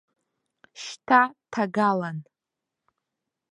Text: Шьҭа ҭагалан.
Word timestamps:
Шьҭа 0.81 1.21
ҭагалан. 1.51 2.17